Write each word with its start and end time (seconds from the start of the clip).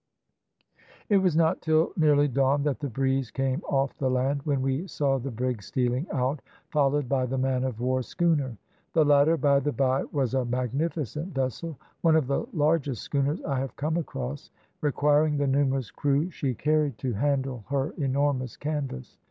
"It 1.09 1.17
was 1.17 1.35
not 1.35 1.61
till 1.61 1.91
nearly 1.95 2.27
dawn 2.27 2.63
that 2.63 2.79
the 2.79 2.89
breeze 2.89 3.29
came 3.29 3.61
off 3.67 3.95
the 3.99 4.09
land, 4.09 4.41
when 4.45 4.63
we 4.63 4.87
saw 4.87 5.19
the 5.19 5.29
brig 5.29 5.61
stealing 5.61 6.07
out, 6.11 6.39
followed 6.69 7.07
by 7.07 7.27
the 7.27 7.37
man 7.37 7.63
of 7.63 7.79
war 7.79 8.01
schooner. 8.01 8.57
The 8.93 9.05
latter, 9.05 9.37
by 9.37 9.59
the 9.59 9.71
bye, 9.71 10.05
was 10.05 10.33
a 10.33 10.43
magnificent 10.43 11.35
vessel, 11.35 11.77
one 12.01 12.15
of 12.15 12.25
the 12.25 12.47
largest 12.51 13.03
schooners 13.03 13.43
I 13.43 13.59
have 13.59 13.75
come 13.75 13.95
across, 13.95 14.49
requiring 14.81 15.37
the 15.37 15.45
numerous 15.45 15.91
crew 15.91 16.31
she 16.31 16.55
carried 16.55 16.97
to 16.97 17.13
handle 17.13 17.63
her 17.67 17.91
enormous 17.95 18.57
canvas. 18.57 19.19